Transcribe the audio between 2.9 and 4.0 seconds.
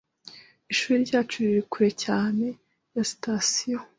ya sitasiyo.